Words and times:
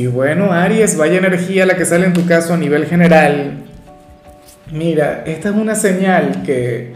Y 0.00 0.06
bueno, 0.06 0.50
Aries, 0.50 0.96
vaya 0.96 1.18
energía 1.18 1.66
la 1.66 1.76
que 1.76 1.84
sale 1.84 2.06
en 2.06 2.14
tu 2.14 2.24
caso 2.24 2.54
a 2.54 2.56
nivel 2.56 2.86
general. 2.86 3.58
Mira, 4.72 5.24
esta 5.26 5.50
es 5.50 5.54
una 5.54 5.74
señal 5.74 6.42
que, 6.42 6.94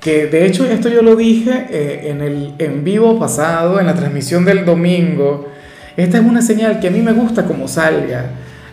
que 0.00 0.28
de 0.28 0.46
hecho 0.46 0.64
esto 0.64 0.88
yo 0.88 1.02
lo 1.02 1.14
dije 1.14 1.66
eh, 1.68 2.04
en 2.06 2.22
el 2.22 2.54
en 2.58 2.84
vivo 2.84 3.18
pasado, 3.18 3.78
en 3.78 3.84
la 3.84 3.92
transmisión 3.94 4.46
del 4.46 4.64
domingo. 4.64 5.52
Esta 5.94 6.16
es 6.16 6.24
una 6.24 6.40
señal 6.40 6.80
que 6.80 6.88
a 6.88 6.90
mí 6.90 7.02
me 7.02 7.12
gusta 7.12 7.44
como 7.44 7.68
salga. 7.68 8.24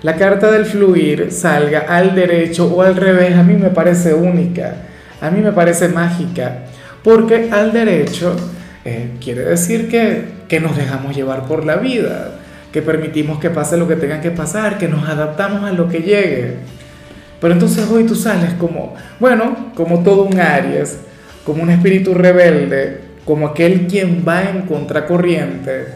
La 0.03 0.15
carta 0.15 0.49
del 0.49 0.63
fluir 0.63 1.29
salga 1.29 1.79
al 1.81 2.15
derecho 2.15 2.73
o 2.73 2.81
al 2.81 2.95
revés, 2.95 3.35
a 3.35 3.43
mí 3.43 3.55
me 3.55 3.71
parece 3.71 4.13
única, 4.13 4.75
a 5.19 5.29
mí 5.31 5.41
me 5.41 5.51
parece 5.51 5.89
mágica, 5.89 6.59
porque 7.03 7.49
al 7.51 7.73
derecho 7.73 8.37
eh, 8.85 9.09
quiere 9.21 9.41
decir 9.41 9.89
que, 9.89 10.23
que 10.47 10.61
nos 10.61 10.77
dejamos 10.77 11.13
llevar 11.13 11.45
por 11.45 11.65
la 11.65 11.75
vida 11.75 12.38
que 12.71 12.81
permitimos 12.81 13.39
que 13.39 13.49
pase 13.49 13.77
lo 13.77 13.87
que 13.87 13.95
tenga 13.95 14.21
que 14.21 14.31
pasar, 14.31 14.77
que 14.77 14.87
nos 14.87 15.07
adaptamos 15.07 15.63
a 15.63 15.73
lo 15.73 15.89
que 15.89 15.99
llegue. 15.99 16.55
Pero 17.41 17.53
entonces 17.53 17.89
hoy 17.89 18.03
tú 18.03 18.15
sales 18.15 18.53
como, 18.53 18.95
bueno, 19.19 19.71
como 19.75 20.03
todo 20.03 20.23
un 20.23 20.39
Aries, 20.39 20.99
como 21.45 21.63
un 21.63 21.69
espíritu 21.69 22.13
rebelde, 22.13 23.01
como 23.25 23.47
aquel 23.47 23.87
quien 23.87 24.23
va 24.27 24.43
en 24.49 24.63
contracorriente, 24.63 25.87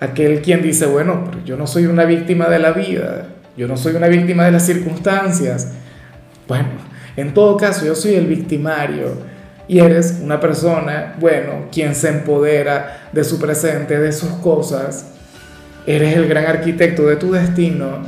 aquel 0.00 0.42
quien 0.42 0.62
dice, 0.62 0.86
bueno, 0.86 1.30
yo 1.44 1.56
no 1.56 1.66
soy 1.66 1.86
una 1.86 2.04
víctima 2.04 2.48
de 2.48 2.58
la 2.58 2.72
vida, 2.72 3.28
yo 3.56 3.66
no 3.66 3.76
soy 3.76 3.96
una 3.96 4.08
víctima 4.08 4.44
de 4.44 4.52
las 4.52 4.66
circunstancias. 4.66 5.72
Bueno, 6.46 6.68
en 7.16 7.34
todo 7.34 7.56
caso 7.56 7.84
yo 7.84 7.94
soy 7.94 8.14
el 8.14 8.26
victimario 8.26 9.16
y 9.66 9.80
eres 9.80 10.20
una 10.22 10.38
persona, 10.38 11.16
bueno, 11.18 11.66
quien 11.72 11.94
se 11.94 12.08
empodera 12.08 13.08
de 13.12 13.24
su 13.24 13.40
presente, 13.40 13.98
de 13.98 14.12
sus 14.12 14.30
cosas, 14.34 15.12
Eres 15.88 16.18
el 16.18 16.28
gran 16.28 16.44
arquitecto 16.44 17.06
de 17.06 17.16
tu 17.16 17.32
destino 17.32 18.00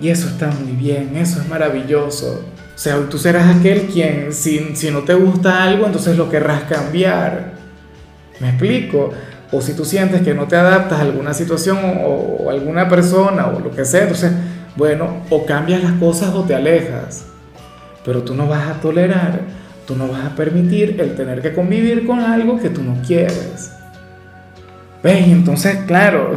y 0.00 0.08
eso 0.08 0.28
está 0.28 0.52
muy 0.52 0.70
bien, 0.70 1.16
eso 1.16 1.40
es 1.40 1.48
maravilloso. 1.48 2.44
O 2.72 2.78
sea, 2.78 2.96
tú 3.10 3.18
serás 3.18 3.56
aquel 3.56 3.88
quien, 3.88 4.32
si, 4.32 4.76
si 4.76 4.92
no 4.92 5.00
te 5.00 5.14
gusta 5.14 5.64
algo, 5.64 5.84
entonces 5.84 6.16
lo 6.16 6.30
querrás 6.30 6.62
cambiar. 6.62 7.54
¿Me 8.38 8.50
explico? 8.50 9.10
O 9.50 9.60
si 9.60 9.72
tú 9.72 9.84
sientes 9.84 10.22
que 10.22 10.32
no 10.32 10.46
te 10.46 10.54
adaptas 10.54 11.00
a 11.00 11.02
alguna 11.02 11.34
situación 11.34 11.78
o, 12.04 12.44
o 12.44 12.50
alguna 12.50 12.88
persona 12.88 13.48
o 13.48 13.58
lo 13.58 13.72
que 13.72 13.84
sea, 13.84 14.02
entonces, 14.02 14.30
bueno, 14.76 15.24
o 15.28 15.44
cambias 15.44 15.82
las 15.82 15.94
cosas 15.94 16.32
o 16.36 16.44
te 16.44 16.54
alejas. 16.54 17.26
Pero 18.04 18.22
tú 18.22 18.36
no 18.36 18.46
vas 18.46 18.68
a 18.68 18.74
tolerar, 18.74 19.40
tú 19.88 19.96
no 19.96 20.06
vas 20.06 20.24
a 20.24 20.36
permitir 20.36 21.00
el 21.00 21.16
tener 21.16 21.42
que 21.42 21.52
convivir 21.52 22.06
con 22.06 22.20
algo 22.20 22.60
que 22.60 22.70
tú 22.70 22.84
no 22.84 23.02
quieres. 23.04 23.72
¿Ves? 25.02 25.26
Entonces, 25.26 25.78
claro, 25.84 26.36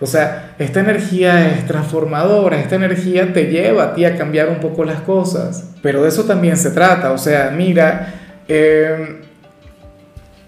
o 0.00 0.06
sea, 0.06 0.54
esta 0.58 0.80
energía 0.80 1.50
es 1.50 1.66
transformadora, 1.66 2.58
esta 2.58 2.76
energía 2.76 3.34
te 3.34 3.50
lleva 3.50 3.84
a 3.84 3.94
ti 3.94 4.06
a 4.06 4.16
cambiar 4.16 4.48
un 4.48 4.58
poco 4.58 4.84
las 4.84 5.02
cosas. 5.02 5.70
Pero 5.82 6.02
de 6.02 6.08
eso 6.08 6.24
también 6.24 6.56
se 6.56 6.70
trata. 6.70 7.12
O 7.12 7.18
sea, 7.18 7.52
mira, 7.54 8.14
em, 8.48 9.18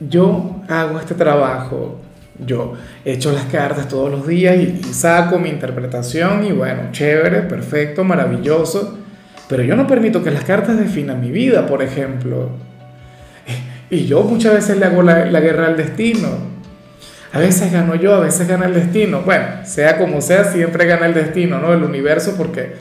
yo 0.01 0.63
hago 0.69 0.99
este 0.99 1.15
trabajo, 1.15 2.01
yo 2.39 2.73
echo 3.05 3.31
las 3.31 3.45
cartas 3.45 3.89
todos 3.89 4.11
los 4.11 4.27
días 4.27 4.57
y, 4.57 4.83
saco 4.95 5.39
mi 5.39 5.51
interpretación 5.51 6.45
y 6.45 6.53
bueno, 6.53 6.85
chévere, 6.93 7.43
perfecto, 7.43 8.05
maravilloso. 8.05 8.99
Pero 9.49 9.63
yo 9.65 9.77
no 9.77 9.87
permito 9.87 10.25
que 10.25 10.31
las 10.31 10.45
cartas 10.45 10.79
definan 10.79 11.21
mi 11.21 11.31
vida, 11.31 11.67
por 11.67 11.83
ejemplo. 11.83 12.51
Y 13.91 14.07
yo 14.07 14.23
muchas 14.23 14.55
veces 14.55 14.79
le 14.79 14.87
hago 14.87 15.03
la 15.03 15.41
guerra 15.41 15.67
al 15.67 15.77
destino. 15.77 16.52
A 17.33 17.39
veces 17.39 17.73
gano 17.73 17.95
yo, 17.95 18.15
a 18.15 18.21
veces 18.21 18.47
gana 18.47 18.67
el 18.67 18.75
destino. 18.75 19.23
Bueno, 19.23 19.47
sea 19.65 19.97
como 19.97 20.21
sea, 20.21 20.45
siempre 20.45 20.85
gana 20.85 21.07
el 21.07 21.15
destino, 21.15 21.59
¿no? 21.59 21.73
El 21.73 21.83
universo, 21.83 22.35
porque, 22.37 22.75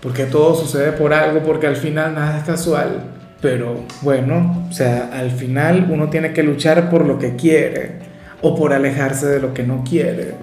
porque 0.00 0.24
todo 0.24 0.54
sucede 0.54 0.92
por 0.92 1.12
algo, 1.12 1.40
porque 1.40 1.66
al 1.66 1.76
final 1.76 2.14
nada 2.14 2.38
es 2.38 2.44
casual. 2.44 3.02
Pero 3.40 3.82
bueno, 4.02 4.66
o 4.70 4.72
sea, 4.72 5.10
al 5.12 5.32
final 5.32 5.88
uno 5.90 6.08
tiene 6.08 6.32
que 6.32 6.44
luchar 6.44 6.88
por 6.88 7.04
lo 7.04 7.18
que 7.18 7.34
quiere 7.34 7.96
o 8.42 8.54
por 8.54 8.72
alejarse 8.72 9.26
de 9.26 9.40
lo 9.40 9.52
que 9.52 9.64
no 9.64 9.82
quiere. 9.82 10.34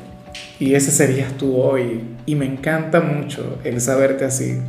Y 0.60 0.76
ese 0.76 0.92
serías 0.92 1.32
tú 1.34 1.56
hoy. 1.56 2.04
Y 2.26 2.36
me 2.36 2.46
encanta 2.46 3.00
mucho 3.00 3.60
el 3.64 3.80
saberte 3.80 4.26
así. 4.26 4.60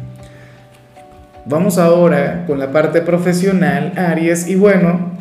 Vamos 1.46 1.78
ahora 1.78 2.44
con 2.46 2.60
la 2.60 2.70
parte 2.70 3.02
profesional, 3.02 3.92
Aries. 3.96 4.46
Y 4.46 4.54
bueno, 4.54 5.12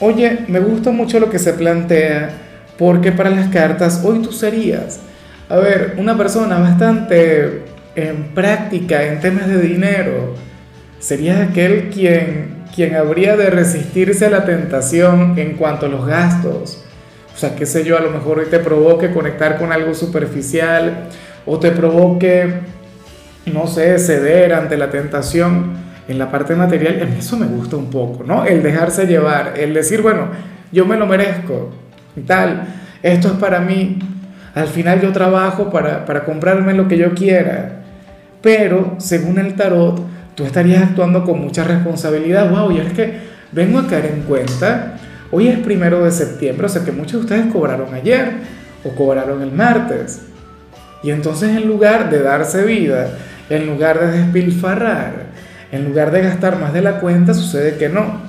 oye, 0.00 0.40
me 0.48 0.58
gusta 0.58 0.90
mucho 0.90 1.20
lo 1.20 1.30
que 1.30 1.38
se 1.38 1.52
plantea 1.52 2.47
porque 2.78 3.10
para 3.12 3.30
las 3.30 3.48
cartas 3.48 4.02
hoy 4.04 4.22
tú 4.22 4.32
serías, 4.32 5.00
a 5.48 5.56
ver, 5.56 5.96
una 5.98 6.16
persona 6.16 6.58
bastante 6.58 7.62
en 7.96 8.28
práctica 8.34 9.02
en 9.04 9.20
temas 9.20 9.48
de 9.48 9.60
dinero. 9.60 10.34
Serías 11.00 11.40
aquel 11.40 11.90
quien, 11.90 12.64
quien 12.74 12.94
habría 12.94 13.36
de 13.36 13.50
resistirse 13.50 14.26
a 14.26 14.30
la 14.30 14.44
tentación 14.44 15.34
en 15.36 15.56
cuanto 15.56 15.86
a 15.86 15.88
los 15.88 16.06
gastos. 16.06 16.84
O 17.34 17.38
sea, 17.38 17.56
qué 17.56 17.66
sé 17.66 17.84
yo, 17.84 17.96
a 17.96 18.00
lo 18.00 18.10
mejor 18.10 18.38
hoy 18.38 18.46
te 18.46 18.58
provoque 18.58 19.10
conectar 19.10 19.58
con 19.58 19.72
algo 19.72 19.94
superficial 19.94 21.08
o 21.46 21.58
te 21.58 21.70
provoque, 21.70 22.52
no 23.46 23.66
sé, 23.66 23.98
ceder 23.98 24.52
ante 24.54 24.76
la 24.76 24.90
tentación 24.90 25.72
en 26.06 26.18
la 26.18 26.30
parte 26.30 26.54
material. 26.54 27.00
A 27.02 27.06
mí 27.06 27.16
eso 27.18 27.36
me 27.36 27.46
gusta 27.46 27.76
un 27.76 27.90
poco, 27.90 28.22
¿no? 28.22 28.44
El 28.44 28.62
dejarse 28.62 29.06
llevar, 29.06 29.54
el 29.56 29.74
decir, 29.74 30.02
bueno, 30.02 30.28
yo 30.70 30.84
me 30.84 30.96
lo 30.96 31.06
merezco 31.06 31.70
tal. 32.20 32.66
Esto 33.02 33.28
es 33.28 33.34
para 33.34 33.60
mí. 33.60 33.98
Al 34.54 34.68
final 34.68 35.00
yo 35.00 35.12
trabajo 35.12 35.70
para, 35.70 36.04
para 36.04 36.24
comprarme 36.24 36.74
lo 36.74 36.88
que 36.88 36.98
yo 36.98 37.14
quiera. 37.14 37.82
Pero 38.42 38.96
según 38.98 39.38
el 39.38 39.54
tarot, 39.54 40.00
tú 40.34 40.44
estarías 40.44 40.82
actuando 40.82 41.24
con 41.24 41.40
mucha 41.40 41.64
responsabilidad. 41.64 42.50
Wow, 42.50 42.72
y 42.72 42.78
es 42.78 42.92
que 42.92 43.18
vengo 43.52 43.78
a 43.78 43.86
caer 43.86 44.06
en 44.06 44.22
cuenta. 44.22 44.94
Hoy 45.30 45.48
es 45.48 45.58
primero 45.58 46.04
de 46.04 46.10
septiembre, 46.10 46.66
o 46.66 46.68
sea 46.68 46.84
que 46.84 46.92
muchos 46.92 47.12
de 47.12 47.18
ustedes 47.18 47.52
cobraron 47.52 47.92
ayer 47.92 48.30
o 48.84 48.94
cobraron 48.94 49.42
el 49.42 49.52
martes. 49.52 50.22
Y 51.02 51.10
entonces 51.10 51.50
en 51.50 51.66
lugar 51.66 52.10
de 52.10 52.22
darse 52.22 52.64
vida, 52.64 53.10
en 53.50 53.66
lugar 53.66 54.00
de 54.00 54.18
despilfarrar, 54.18 55.26
en 55.70 55.84
lugar 55.84 56.10
de 56.12 56.22
gastar 56.22 56.58
más 56.58 56.72
de 56.72 56.82
la 56.82 57.00
cuenta, 57.00 57.34
sucede 57.34 57.76
que 57.76 57.88
no. 57.88 58.20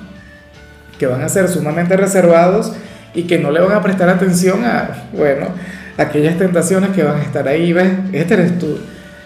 Que 0.98 1.06
van 1.06 1.22
a 1.22 1.28
ser 1.28 1.48
sumamente 1.48 1.96
reservados 1.96 2.74
y 3.14 3.24
que 3.24 3.38
no 3.38 3.50
le 3.50 3.60
van 3.60 3.72
a 3.72 3.82
prestar 3.82 4.08
atención 4.08 4.64
a, 4.64 5.08
bueno, 5.12 5.48
aquellas 5.96 6.38
tentaciones 6.38 6.90
que 6.90 7.02
van 7.02 7.18
a 7.18 7.22
estar 7.22 7.46
ahí, 7.48 7.72
¿ves? 7.72 7.92
Este 8.12 8.34
eres 8.34 8.58
tú. 8.58 8.78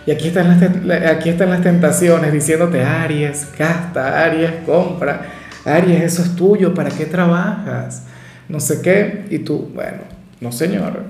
Y 0.06 0.10
aquí 0.10 0.28
están 0.28 0.48
las, 0.86 1.02
aquí 1.06 1.30
están 1.30 1.50
las 1.50 1.62
tentaciones 1.62 2.32
diciéndote, 2.32 2.82
Aries, 2.82 3.48
gasta, 3.58 4.24
Aries, 4.24 4.50
compra, 4.66 5.22
Aries, 5.64 6.02
eso 6.02 6.22
es 6.22 6.36
tuyo, 6.36 6.74
¿para 6.74 6.90
qué 6.90 7.06
trabajas? 7.06 8.04
No 8.48 8.60
sé 8.60 8.82
qué. 8.82 9.24
Y 9.30 9.38
tú, 9.38 9.70
bueno, 9.74 10.02
no 10.40 10.52
señor, 10.52 11.04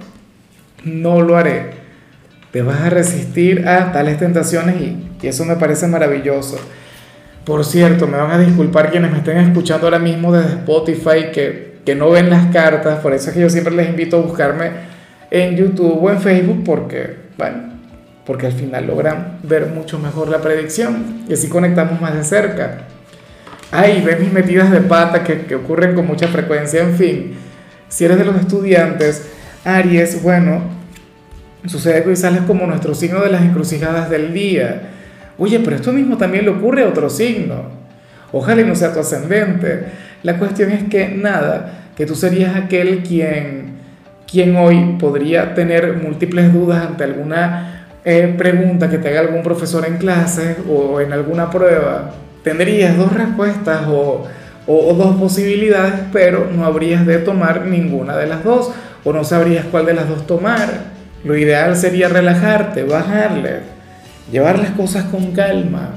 no 0.84 1.21
lo 1.21 1.37
haré. 1.37 1.84
Te 2.53 2.63
vas 2.63 2.83
a 2.83 2.91
resistir 2.91 3.67
a 3.67 3.91
tales 3.91 4.19
tentaciones 4.19 4.81
y, 4.81 5.11
y 5.21 5.27
eso 5.27 5.45
me 5.45 5.57
parece 5.57 5.89
maravilloso. 5.89 6.57
Por 7.45 7.65
cierto, 7.65 8.07
me 8.07 8.16
van 8.16 8.31
a 8.31 8.39
disculpar 8.39 8.91
quienes 8.93 9.10
me 9.10 9.19
estén 9.19 9.39
escuchando 9.39 9.87
ahora 9.87 9.98
mismo 9.98 10.33
desde 10.33 10.54
Spotify 10.54 11.33
que 11.33 11.64
que 11.84 11.95
no 11.95 12.10
ven 12.10 12.31
las 12.31 12.47
cartas, 12.53 13.01
por 13.01 13.13
eso 13.13 13.28
es 13.28 13.34
que 13.34 13.41
yo 13.42 13.51
siempre 13.51 13.75
les 13.75 13.89
invito 13.89 14.19
a 14.19 14.21
buscarme 14.21 14.71
en 15.31 15.57
YouTube 15.57 15.98
o 16.03 16.10
en 16.10 16.21
Facebook 16.21 16.63
porque, 16.65 17.16
bueno, 17.36 17.75
porque 18.25 18.47
al 18.47 18.53
final 18.53 18.86
logran 18.86 19.39
ver 19.42 19.66
mucho 19.66 19.98
mejor 19.98 20.28
la 20.28 20.41
predicción 20.41 21.25
y 21.28 21.34
así 21.34 21.48
conectamos 21.48 22.01
más 22.01 22.15
de 22.15 22.25
cerca. 22.25 22.78
Ay, 23.71 24.03
ven 24.04 24.21
mis 24.21 24.33
metidas 24.33 24.71
de 24.71 24.81
pata 24.81 25.25
que, 25.25 25.42
que 25.42 25.57
ocurren 25.57 25.95
con 25.95 26.07
mucha 26.07 26.28
frecuencia, 26.28 26.81
en 26.81 26.95
fin. 26.95 27.34
Si 27.89 28.04
eres 28.04 28.19
de 28.19 28.25
los 28.25 28.36
estudiantes, 28.36 29.28
Aries, 29.65 30.22
bueno, 30.22 30.63
sucede 31.66 32.04
que 32.04 32.16
sales 32.16 32.42
como 32.42 32.66
nuestro 32.66 32.95
signo 32.95 33.21
de 33.21 33.31
las 33.31 33.42
encrucijadas 33.42 34.10
del 34.10 34.33
día. 34.33 34.91
Oye, 35.39 35.60
pero 35.60 35.77
esto 35.77 35.92
mismo 35.92 36.16
también 36.16 36.45
le 36.45 36.51
ocurre 36.51 36.84
a 36.84 36.89
otro 36.89 37.10
signo. 37.10 37.65
Ojalá 38.33 38.63
y 38.63 38.65
no 38.65 38.75
sea 38.75 38.92
tu 38.92 39.01
ascendente. 39.01 39.86
La 40.24 40.38
cuestión 40.38 40.71
es 40.71 40.84
que 40.84 41.09
nada, 41.09 41.91
que 41.94 42.06
tú 42.06 42.15
serías 42.15 42.56
aquel 42.56 43.03
quien, 43.03 43.74
quien 44.26 44.56
hoy 44.56 44.97
podría 44.98 45.54
tener 45.54 45.98
múltiples 45.98 46.50
dudas 46.50 46.84
ante 46.86 47.04
alguna 47.04 47.86
eh, 48.06 48.34
pregunta 48.36 48.88
que 48.88 48.97
te 48.97 49.10
haga 49.10 49.21
algún 49.21 49.42
profesor 49.42 49.84
en 49.86 49.98
clase 49.98 50.56
o 50.66 51.03
en 51.03 51.12
alguna 51.12 51.50
prueba, 51.50 52.12
tendrías 52.42 52.97
dos 52.97 53.12
respuestas 53.12 53.82
o, 53.86 54.26
o, 54.66 54.94
dos 54.94 55.16
posibilidades, 55.16 55.92
pero 56.10 56.48
no 56.50 56.65
habrías 56.65 57.04
de 57.04 57.18
tomar 57.18 57.66
ninguna 57.66 58.16
de 58.16 58.26
las 58.26 58.42
dos 58.42 58.71
o 59.04 59.12
no 59.12 59.24
sabrías 59.24 59.66
cuál 59.71 59.84
de 59.84 59.92
las 59.92 60.09
dos 60.09 60.26
tomar. 60.26 60.94
Lo 61.22 61.36
ideal 61.36 61.76
sería 61.76 62.09
relajarte, 62.09 62.82
bajarle, 62.84 63.60
llevar 64.32 64.59
las 64.59 64.71
cosas 64.71 65.04
con 65.04 65.32
calma. 65.32 65.91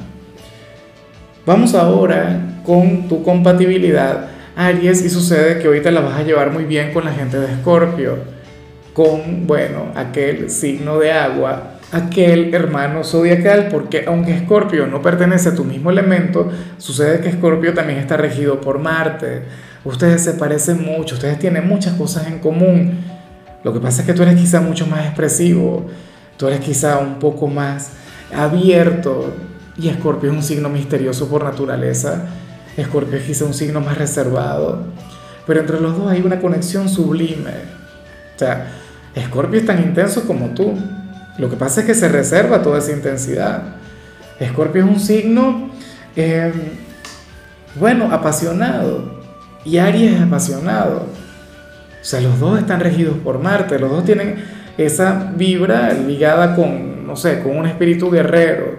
Vamos 1.45 1.74
ahora 1.75 2.56
con 2.68 3.08
tu 3.08 3.24
compatibilidad, 3.24 4.28
Aries, 4.56 5.04
y 5.04 5.10
sucede 5.10 5.58
que 5.58 5.68
hoy 5.68 5.81
te 5.81 5.90
la 5.90 6.02
vas 6.02 6.19
a 6.19 6.24
llevar 6.24 6.52
muy 6.52 6.66
bien 6.66 6.94
con 6.94 7.06
la 7.06 7.12
gente 7.12 7.40
de 7.40 7.52
Escorpio, 7.52 8.18
con, 8.94 9.48
bueno, 9.48 9.86
aquel 9.96 10.52
signo 10.52 11.00
de 11.00 11.12
agua 11.12 11.78
aquel 11.92 12.54
hermano 12.54 13.04
zodiacal, 13.04 13.69
porque 13.69 14.06
aunque 14.08 14.34
Escorpio 14.34 14.88
no 14.88 15.02
pertenece 15.02 15.50
a 15.50 15.56
tu 15.56 15.64
mismo 15.64 15.90
elemento, 15.90 16.50
sucede 16.78 17.22
que 17.22 17.30
Escorpio 17.30 17.74
también 17.74 18.00
está 18.00 18.18
regido 18.18 18.60
por 18.60 18.80
Marte. 18.80 19.44
Ustedes 19.86 20.24
se 20.24 20.34
parecen 20.34 20.84
mucho, 20.84 21.16
ustedes 21.16 21.40
tienen 21.40 21.68
muchas 21.68 21.94
cosas 21.94 22.28
en 22.28 22.40
común. 22.40 23.00
Lo 23.63 23.74
que 23.74 23.80
pasa 23.80 24.02
es 24.02 24.08
que 24.08 24.13
tú 24.13 24.24
eres 24.24 24.36
quizá 24.36 24.60
mucho 24.60 24.86
más 24.86 25.06
expresivo, 25.06 25.86
tú 26.36 26.48
eres 26.48 26.60
quizá 26.60 27.00
un 27.00 27.20
poco 27.20 27.48
más 27.48 27.92
abierto 28.36 29.34
y 29.78 29.88
Escorpio 29.90 30.30
es 30.30 30.36
un 30.36 30.44
signo 30.44 30.70
misterioso 30.70 31.30
por 31.30 31.44
naturaleza. 31.44 32.25
Escorpio 32.77 33.18
es 33.18 33.25
quizá 33.25 33.45
un 33.45 33.53
signo 33.53 33.81
más 33.81 33.97
reservado, 33.97 34.83
pero 35.45 35.59
entre 35.59 35.81
los 35.81 35.97
dos 35.97 36.12
hay 36.12 36.21
una 36.21 36.39
conexión 36.39 36.88
sublime. 36.88 37.51
O 38.35 38.39
sea, 38.39 38.68
Escorpio 39.15 39.59
es 39.59 39.65
tan 39.65 39.79
intenso 39.81 40.25
como 40.27 40.50
tú, 40.50 40.75
lo 41.38 41.50
que 41.50 41.56
pasa 41.56 41.81
es 41.81 41.88
que 41.88 41.94
se 41.94 42.07
reserva 42.07 42.62
toda 42.62 42.79
esa 42.79 42.91
intensidad. 42.91 43.63
Escorpio 44.39 44.83
es 44.83 44.89
un 44.89 45.00
signo, 45.00 45.69
eh, 46.15 46.51
bueno, 47.75 48.12
apasionado. 48.12 49.18
Y 49.63 49.77
Aries 49.77 50.13
es 50.13 50.21
apasionado. 50.21 51.07
O 52.01 52.06
sea, 52.06 52.21
los 52.21 52.39
dos 52.39 52.59
están 52.59 52.79
regidos 52.79 53.18
por 53.18 53.39
Marte, 53.39 53.77
los 53.79 53.91
dos 53.91 54.06
tienen 54.06 54.35
esa 54.77 55.31
vibra 55.35 55.91
ligada 55.94 56.56
con, 56.56 57.06
no 57.06 57.15
sé, 57.15 57.41
con 57.41 57.57
un 57.57 57.65
espíritu 57.65 58.09
guerrero. 58.09 58.77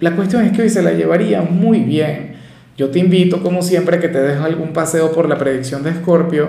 La 0.00 0.12
cuestión 0.12 0.44
es 0.44 0.52
que 0.52 0.62
hoy 0.62 0.70
se 0.70 0.82
la 0.82 0.92
llevaría 0.92 1.42
muy 1.42 1.80
bien. 1.80 2.35
Yo 2.76 2.90
te 2.90 2.98
invito, 2.98 3.42
como 3.42 3.62
siempre, 3.62 3.98
que 3.98 4.08
te 4.08 4.20
dejo 4.20 4.44
algún 4.44 4.72
paseo 4.72 5.12
por 5.12 5.28
la 5.28 5.38
predicción 5.38 5.82
de 5.82 5.90
Escorpio, 5.90 6.48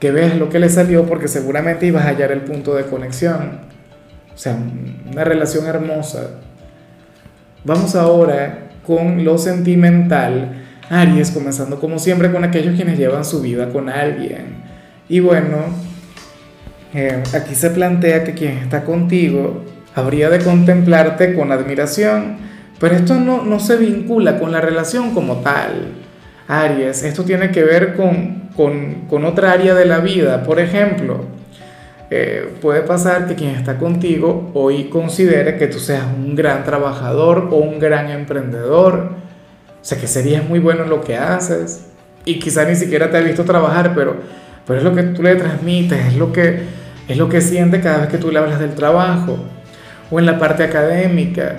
que 0.00 0.10
veas 0.10 0.36
lo 0.36 0.48
que 0.48 0.58
le 0.58 0.68
salió, 0.68 1.06
porque 1.06 1.28
seguramente 1.28 1.86
ibas 1.86 2.04
a 2.04 2.08
hallar 2.08 2.32
el 2.32 2.40
punto 2.40 2.74
de 2.74 2.84
conexión. 2.84 3.60
O 4.34 4.38
sea, 4.38 4.58
una 5.10 5.24
relación 5.24 5.66
hermosa. 5.66 6.30
Vamos 7.64 7.94
ahora 7.94 8.70
con 8.86 9.24
lo 9.24 9.38
sentimental. 9.38 10.56
Aries, 10.88 11.30
comenzando 11.30 11.78
como 11.78 11.98
siempre 12.00 12.32
con 12.32 12.42
aquellos 12.42 12.74
quienes 12.74 12.98
llevan 12.98 13.24
su 13.24 13.40
vida 13.40 13.68
con 13.68 13.88
alguien. 13.88 14.56
Y 15.08 15.20
bueno, 15.20 15.58
eh, 16.94 17.22
aquí 17.34 17.54
se 17.54 17.70
plantea 17.70 18.24
que 18.24 18.34
quien 18.34 18.58
está 18.58 18.82
contigo 18.82 19.64
habría 19.94 20.30
de 20.30 20.40
contemplarte 20.40 21.34
con 21.34 21.52
admiración, 21.52 22.38
pero 22.80 22.96
esto 22.96 23.14
no, 23.14 23.44
no 23.44 23.60
se 23.60 23.76
vincula 23.76 24.38
con 24.38 24.50
la 24.50 24.60
relación 24.60 25.14
como 25.14 25.36
tal. 25.42 25.88
Aries, 26.48 27.04
esto 27.04 27.24
tiene 27.24 27.50
que 27.50 27.62
ver 27.62 27.94
con, 27.94 28.48
con, 28.56 29.02
con 29.02 29.26
otra 29.26 29.52
área 29.52 29.74
de 29.74 29.84
la 29.84 29.98
vida. 29.98 30.42
Por 30.42 30.58
ejemplo, 30.58 31.26
eh, 32.10 32.54
puede 32.60 32.80
pasar 32.80 33.28
que 33.28 33.36
quien 33.36 33.50
está 33.50 33.78
contigo 33.78 34.50
hoy 34.54 34.84
considere 34.84 35.58
que 35.58 35.68
tú 35.68 35.78
seas 35.78 36.04
un 36.04 36.34
gran 36.34 36.64
trabajador 36.64 37.48
o 37.52 37.56
un 37.56 37.78
gran 37.78 38.10
emprendedor. 38.10 39.10
O 39.80 39.84
sea, 39.84 40.00
que 40.00 40.06
serías 40.06 40.48
muy 40.48 40.58
bueno 40.58 40.84
en 40.84 40.90
lo 40.90 41.02
que 41.02 41.16
haces. 41.16 41.86
Y 42.24 42.38
quizá 42.38 42.64
ni 42.64 42.76
siquiera 42.76 43.10
te 43.10 43.18
ha 43.18 43.20
visto 43.20 43.44
trabajar, 43.44 43.92
pero, 43.94 44.16
pero 44.66 44.78
es 44.78 44.84
lo 44.84 44.94
que 44.94 45.02
tú 45.02 45.22
le 45.22 45.36
transmites, 45.36 46.06
es 46.06 46.16
lo, 46.16 46.32
que, 46.32 46.60
es 47.08 47.16
lo 47.16 47.28
que 47.28 47.42
siente 47.42 47.80
cada 47.80 47.98
vez 47.98 48.08
que 48.08 48.18
tú 48.18 48.30
le 48.30 48.38
hablas 48.38 48.58
del 48.58 48.74
trabajo. 48.74 49.38
O 50.10 50.18
en 50.18 50.24
la 50.24 50.38
parte 50.38 50.64
académica. 50.64 51.58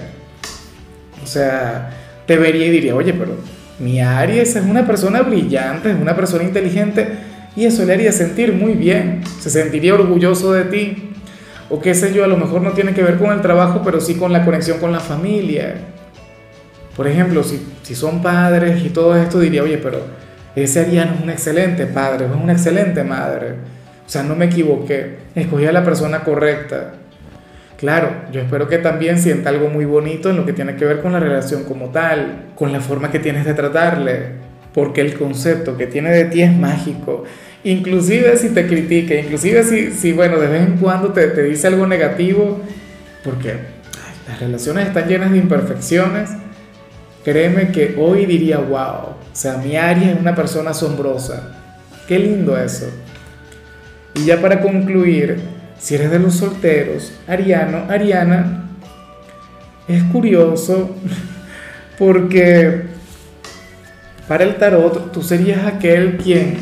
O 1.23 1.27
sea, 1.27 1.89
te 2.25 2.37
vería 2.37 2.67
y 2.67 2.69
diría, 2.69 2.95
oye, 2.95 3.13
pero 3.13 3.35
mi 3.79 3.99
Aries 3.99 4.55
es 4.55 4.63
una 4.63 4.85
persona 4.85 5.21
brillante, 5.21 5.91
es 5.91 5.97
una 5.99 6.15
persona 6.15 6.43
inteligente 6.43 7.07
y 7.55 7.65
eso 7.65 7.83
le 7.85 7.93
haría 7.93 8.11
sentir 8.11 8.53
muy 8.53 8.73
bien, 8.73 9.21
se 9.39 9.49
sentiría 9.49 9.93
orgulloso 9.93 10.53
de 10.53 10.65
ti. 10.65 11.07
O 11.69 11.79
qué 11.79 11.95
sé 11.95 12.13
yo, 12.13 12.23
a 12.23 12.27
lo 12.27 12.37
mejor 12.37 12.61
no 12.61 12.71
tiene 12.71 12.93
que 12.93 13.01
ver 13.01 13.17
con 13.17 13.31
el 13.31 13.41
trabajo, 13.41 13.81
pero 13.83 14.01
sí 14.01 14.15
con 14.15 14.33
la 14.33 14.43
conexión 14.43 14.79
con 14.79 14.91
la 14.91 14.99
familia. 14.99 15.75
Por 16.95 17.07
ejemplo, 17.07 17.43
si, 17.43 17.65
si 17.81 17.95
son 17.95 18.21
padres 18.21 18.83
y 18.85 18.89
todo 18.89 19.15
esto, 19.15 19.39
diría, 19.39 19.63
oye, 19.63 19.77
pero 19.77 20.01
ese 20.55 20.81
Ariano 20.81 21.13
es 21.15 21.21
un 21.21 21.29
excelente 21.29 21.85
padre, 21.85 22.25
es 22.25 22.31
una 22.31 22.51
excelente 22.51 23.03
madre. 23.03 23.53
O 24.05 24.09
sea, 24.09 24.23
no 24.23 24.35
me 24.35 24.45
equivoqué, 24.45 25.19
escogí 25.33 25.65
a 25.65 25.71
la 25.71 25.83
persona 25.83 26.19
correcta. 26.25 26.93
Claro, 27.81 28.11
yo 28.31 28.41
espero 28.41 28.67
que 28.67 28.77
también 28.77 29.17
sienta 29.17 29.49
algo 29.49 29.67
muy 29.67 29.85
bonito 29.85 30.29
en 30.29 30.37
lo 30.37 30.45
que 30.45 30.53
tiene 30.53 30.75
que 30.75 30.85
ver 30.85 31.01
con 31.01 31.13
la 31.13 31.19
relación 31.19 31.63
como 31.63 31.89
tal, 31.89 32.49
con 32.53 32.71
la 32.71 32.79
forma 32.79 33.09
que 33.09 33.17
tienes 33.17 33.43
de 33.43 33.55
tratarle, 33.55 34.33
porque 34.71 35.01
el 35.01 35.15
concepto 35.15 35.75
que 35.75 35.87
tiene 35.87 36.11
de 36.11 36.25
ti 36.25 36.43
es 36.43 36.55
mágico. 36.55 37.23
Inclusive 37.63 38.37
si 38.37 38.49
te 38.49 38.67
critica, 38.67 39.15
inclusive 39.15 39.63
si, 39.63 39.91
si 39.93 40.13
bueno, 40.13 40.37
de 40.39 40.45
vez 40.45 40.61
en 40.61 40.77
cuando 40.77 41.11
te, 41.11 41.25
te 41.29 41.41
dice 41.41 41.65
algo 41.65 41.87
negativo, 41.87 42.61
porque 43.23 43.55
las 44.27 44.39
relaciones 44.39 44.89
están 44.89 45.07
llenas 45.07 45.31
de 45.31 45.39
imperfecciones, 45.39 46.29
créeme 47.25 47.69
que 47.69 47.95
hoy 47.97 48.27
diría, 48.27 48.59
wow, 48.59 49.15
o 49.15 49.17
sea, 49.33 49.57
mi 49.57 49.75
Aries 49.75 50.09
es 50.09 50.19
una 50.19 50.35
persona 50.35 50.69
asombrosa. 50.69 51.57
Qué 52.07 52.19
lindo 52.19 52.55
eso. 52.55 52.85
Y 54.13 54.25
ya 54.25 54.39
para 54.39 54.61
concluir, 54.61 55.39
si 55.81 55.95
eres 55.95 56.11
de 56.11 56.19
los 56.19 56.35
solteros, 56.35 57.11
Ariano, 57.27 57.85
Ariana, 57.89 58.69
es 59.87 60.03
curioso 60.03 60.95
porque 61.97 62.83
para 64.27 64.43
el 64.43 64.55
tarot, 64.55 65.11
tú 65.11 65.23
serías 65.23 65.65
aquel 65.65 66.17
quien, 66.17 66.57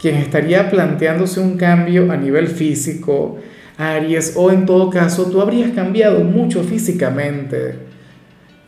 quien 0.00 0.16
estaría 0.16 0.70
planteándose 0.70 1.40
un 1.40 1.56
cambio 1.56 2.12
a 2.12 2.16
nivel 2.16 2.48
físico, 2.48 3.38
Aries, 3.78 4.34
o 4.36 4.52
en 4.52 4.66
todo 4.66 4.90
caso, 4.90 5.24
tú 5.30 5.40
habrías 5.40 5.72
cambiado 5.72 6.20
mucho 6.20 6.62
físicamente, 6.62 7.76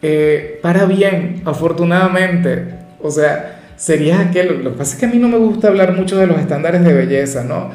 eh, 0.01 0.59
para 0.63 0.87
bien, 0.87 1.43
afortunadamente. 1.45 2.81
O 3.01 3.11
sea, 3.11 3.61
serías 3.77 4.19
aquel, 4.19 4.65
lo 4.65 4.73
que 4.73 4.79
pasa 4.79 4.95
es 4.95 5.01
que 5.01 5.07
a 5.07 5.11
mí 5.11 5.19
no 5.19 5.29
me 5.29 5.39
gusta 5.39 5.69
hablar 5.69 5.95
mucho 5.95 6.17
de 6.17 6.27
los 6.27 6.41
estándares 6.41 6.83
de 6.83 6.95
belleza, 6.95 7.45
¿no? 7.45 7.71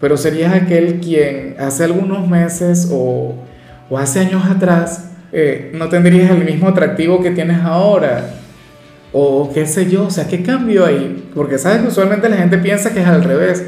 Pero 0.00 0.16
serías 0.16 0.54
aquel 0.54 1.00
quien 1.00 1.56
hace 1.58 1.84
algunos 1.84 2.28
meses 2.28 2.88
o, 2.92 3.34
o 3.88 3.98
hace 3.98 4.20
años 4.20 4.44
atrás 4.46 5.10
eh, 5.32 5.70
no 5.74 5.88
tendrías 5.88 6.30
el 6.30 6.44
mismo 6.44 6.68
atractivo 6.68 7.20
que 7.22 7.30
tienes 7.30 7.58
ahora 7.62 8.30
o 9.18 9.50
qué 9.52 9.66
sé 9.66 9.88
yo, 9.90 10.04
o 10.04 10.10
sea, 10.10 10.26
¿qué 10.26 10.42
cambio 10.42 10.84
ahí? 10.84 11.30
Porque 11.34 11.56
sabes 11.58 11.80
que 11.80 11.88
usualmente 11.88 12.28
la 12.28 12.36
gente 12.36 12.58
piensa 12.58 12.92
que 12.92 13.00
es 13.00 13.06
al 13.06 13.24
revés. 13.24 13.64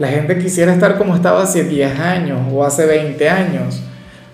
La 0.00 0.08
gente 0.08 0.36
quisiera 0.38 0.72
estar 0.72 0.98
como 0.98 1.14
estaba 1.14 1.42
hace 1.42 1.62
10 1.62 2.00
años 2.00 2.40
o 2.50 2.64
hace 2.64 2.86
20 2.86 3.28
años, 3.28 3.80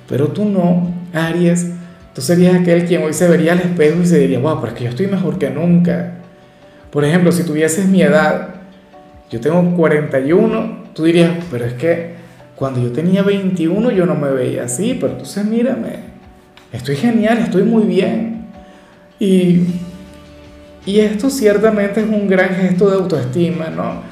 pero 0.08 0.28
tú 0.28 0.46
no, 0.46 0.94
Aries. 1.12 1.72
Tú 2.14 2.22
serías 2.22 2.54
aquel 2.54 2.86
quien 2.86 3.02
hoy 3.02 3.12
se 3.12 3.28
vería 3.28 3.52
al 3.52 3.60
espejo 3.60 4.00
y 4.00 4.06
se 4.06 4.18
diría, 4.18 4.38
wow, 4.38 4.58
pero 4.58 4.72
es 4.72 4.78
que 4.78 4.84
yo 4.84 4.90
estoy 4.90 5.08
mejor 5.08 5.38
que 5.38 5.50
nunca. 5.50 6.14
Por 6.90 7.04
ejemplo, 7.04 7.30
si 7.32 7.42
tuvieses 7.42 7.84
mi 7.86 8.00
edad, 8.00 8.54
yo 9.28 9.38
tengo 9.38 9.76
41, 9.76 10.85
tú 10.96 11.04
dirías, 11.04 11.30
pero 11.52 11.64
es 11.64 11.74
que 11.74 12.16
cuando 12.56 12.80
yo 12.80 12.90
tenía 12.90 13.22
21 13.22 13.92
yo 13.92 14.04
no 14.04 14.16
me 14.16 14.30
veía 14.30 14.64
así, 14.64 14.96
pero 15.00 15.12
entonces 15.12 15.44
mírame, 15.44 16.00
estoy 16.72 16.96
genial, 16.96 17.38
estoy 17.38 17.62
muy 17.62 17.84
bien. 17.84 18.46
Y 19.20 19.60
y 20.86 21.00
esto 21.00 21.28
ciertamente 21.30 22.00
es 22.00 22.06
un 22.06 22.28
gran 22.28 22.50
gesto 22.50 22.88
de 22.88 22.94
autoestima, 22.94 23.68
¿no? 23.70 24.02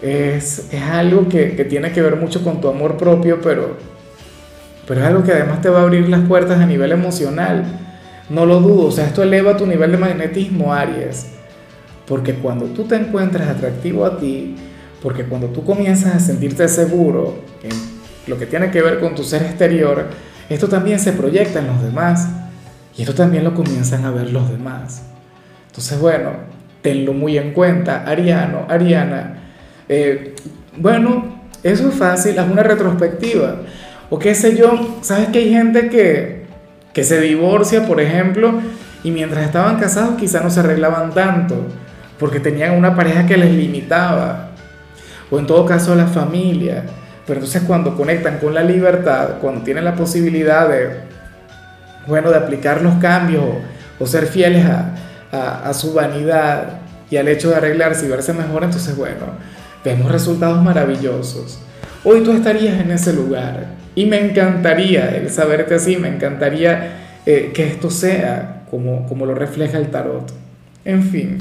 Es, 0.00 0.68
es 0.72 0.82
algo 0.82 1.28
que, 1.28 1.56
que, 1.56 1.64
tiene 1.64 1.90
que 1.90 2.00
ver 2.00 2.14
mucho 2.14 2.44
con 2.44 2.60
tu 2.60 2.68
amor 2.68 2.96
propio, 2.96 3.40
pero, 3.42 3.76
pero 4.86 5.00
es 5.00 5.06
algo 5.06 5.24
que 5.24 5.32
además 5.32 5.60
te 5.60 5.68
va 5.68 5.80
a 5.80 5.82
abrir 5.82 6.08
las 6.08 6.20
puertas 6.28 6.60
a 6.60 6.66
nivel 6.66 6.92
emocional. 6.92 7.64
No 8.30 8.46
lo 8.46 8.60
dudo, 8.60 8.86
o 8.86 8.90
sea, 8.92 9.06
esto 9.06 9.24
eleva 9.24 9.56
tu 9.56 9.66
nivel 9.66 9.90
de 9.90 9.98
magnetismo, 9.98 10.72
Aries. 10.72 11.30
Porque 12.06 12.34
cuando 12.34 12.66
tú 12.66 12.84
te 12.84 12.94
encuentras 12.94 13.48
atractivo 13.48 14.04
a 14.04 14.16
ti, 14.16 14.54
porque 15.04 15.24
cuando 15.24 15.48
tú 15.48 15.62
comienzas 15.62 16.14
a 16.14 16.18
sentirte 16.18 16.66
seguro 16.66 17.36
en 17.62 17.72
lo 18.26 18.38
que 18.38 18.46
tiene 18.46 18.70
que 18.70 18.80
ver 18.80 19.00
con 19.00 19.14
tu 19.14 19.22
ser 19.22 19.42
exterior, 19.42 20.06
esto 20.48 20.66
también 20.66 20.98
se 20.98 21.12
proyecta 21.12 21.58
en 21.58 21.66
los 21.66 21.82
demás. 21.82 22.26
Y 22.96 23.02
esto 23.02 23.14
también 23.14 23.44
lo 23.44 23.52
comienzan 23.52 24.06
a 24.06 24.10
ver 24.10 24.30
los 24.30 24.50
demás. 24.50 25.02
Entonces, 25.66 26.00
bueno, 26.00 26.30
tenlo 26.80 27.12
muy 27.12 27.36
en 27.36 27.52
cuenta, 27.52 28.02
Ariano, 28.06 28.64
Ariana. 28.66 29.40
Eh, 29.90 30.34
bueno, 30.78 31.42
eso 31.62 31.90
es 31.90 31.94
fácil, 31.96 32.38
haz 32.38 32.50
una 32.50 32.62
retrospectiva. 32.62 33.56
o 34.08 34.18
qué 34.18 34.34
sé 34.34 34.56
yo, 34.56 35.00
sabes 35.02 35.28
que 35.28 35.40
hay 35.40 35.50
gente 35.50 35.90
que, 35.90 36.46
que 36.94 37.04
se 37.04 37.20
divorcia, 37.20 37.86
por 37.86 38.00
ejemplo, 38.00 38.54
y 39.02 39.10
mientras 39.10 39.44
estaban 39.44 39.78
casados 39.78 40.14
quizá 40.18 40.40
no 40.40 40.48
se 40.48 40.60
arreglaban 40.60 41.12
tanto, 41.12 41.56
porque 42.18 42.40
tenían 42.40 42.72
una 42.72 42.96
pareja 42.96 43.26
que 43.26 43.36
les 43.36 43.52
limitaba, 43.52 44.53
o 45.34 45.38
en 45.40 45.46
todo 45.46 45.66
caso 45.66 45.94
la 45.96 46.06
familia. 46.06 46.84
Pero 47.26 47.40
entonces 47.40 47.62
cuando 47.66 47.96
conectan 47.96 48.38
con 48.38 48.54
la 48.54 48.62
libertad, 48.62 49.38
cuando 49.40 49.62
tienen 49.62 49.84
la 49.84 49.96
posibilidad 49.96 50.68
de, 50.68 50.90
bueno, 52.06 52.30
de 52.30 52.36
aplicar 52.36 52.82
los 52.82 52.94
cambios 52.96 53.44
o, 53.98 54.06
ser 54.06 54.26
fieles 54.26 54.64
a, 54.66 54.94
a, 55.32 55.68
a, 55.68 55.74
su 55.74 55.92
vanidad 55.92 56.80
y 57.10 57.16
al 57.16 57.26
hecho 57.28 57.50
de 57.50 57.56
arreglarse 57.56 58.06
y 58.06 58.10
verse 58.10 58.32
mejor, 58.32 58.64
entonces 58.64 58.96
bueno, 58.96 59.24
vemos 59.84 60.12
resultados 60.12 60.62
maravillosos. 60.62 61.58
Hoy 62.04 62.20
tú 62.20 62.32
estarías 62.32 62.78
en 62.80 62.90
ese 62.90 63.12
lugar 63.14 63.66
y 63.94 64.04
me 64.06 64.20
encantaría 64.20 65.16
el 65.16 65.30
saberte 65.30 65.74
así, 65.74 65.96
me 65.96 66.08
encantaría 66.08 67.20
eh, 67.24 67.50
que 67.54 67.66
esto 67.66 67.90
sea 67.90 68.64
como, 68.70 69.06
como 69.08 69.24
lo 69.24 69.34
refleja 69.34 69.78
el 69.78 69.90
tarot. 69.90 70.30
En 70.84 71.02
fin, 71.02 71.38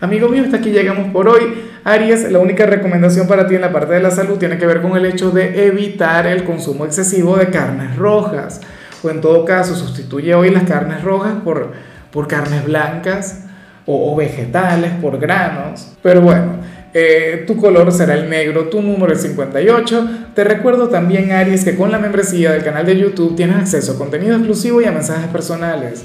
amigo 0.00 0.28
mío, 0.28 0.42
hasta 0.42 0.56
aquí 0.56 0.70
llegamos 0.70 1.12
por 1.12 1.28
hoy. 1.28 1.69
Aries, 1.84 2.30
la 2.30 2.38
única 2.38 2.66
recomendación 2.66 3.26
para 3.26 3.46
ti 3.46 3.54
en 3.54 3.62
la 3.62 3.72
parte 3.72 3.94
de 3.94 4.00
la 4.00 4.10
salud 4.10 4.38
tiene 4.38 4.58
que 4.58 4.66
ver 4.66 4.82
con 4.82 4.96
el 4.96 5.06
hecho 5.06 5.30
de 5.30 5.66
evitar 5.66 6.26
el 6.26 6.44
consumo 6.44 6.84
excesivo 6.84 7.36
de 7.36 7.48
carnes 7.48 7.96
rojas. 7.96 8.60
O 9.02 9.08
en 9.08 9.20
todo 9.20 9.44
caso, 9.46 9.74
sustituye 9.74 10.34
hoy 10.34 10.50
las 10.50 10.64
carnes 10.64 11.02
rojas 11.02 11.34
por, 11.42 11.72
por 12.10 12.28
carnes 12.28 12.64
blancas 12.64 13.44
o, 13.86 14.14
vegetales, 14.14 14.92
por 15.00 15.18
granos. 15.18 15.92
Pero 16.02 16.20
bueno, 16.20 16.58
eh, 16.92 17.44
tu 17.46 17.56
color 17.56 17.90
será 17.92 18.14
el 18.14 18.28
negro, 18.28 18.68
tu 18.68 18.82
número 18.82 19.12
es 19.12 19.22
58. 19.22 20.10
Te 20.34 20.44
recuerdo 20.44 20.88
también, 20.88 21.32
Aries, 21.32 21.64
que 21.64 21.76
con 21.76 21.90
la 21.90 21.98
membresía 21.98 22.52
del 22.52 22.62
canal 22.62 22.84
de 22.84 22.98
YouTube 22.98 23.36
tienes 23.36 23.56
acceso 23.56 23.92
a 23.92 23.98
contenido 23.98 24.34
exclusivo 24.36 24.82
y 24.82 24.84
a 24.84 24.92
mensajes 24.92 25.28
personales. 25.28 26.04